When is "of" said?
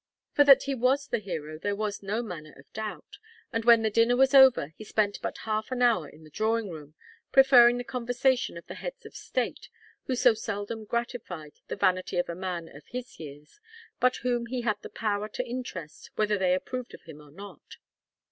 2.57-2.65, 8.57-8.65, 9.05-9.15, 12.17-12.29, 12.67-12.87, 16.95-17.03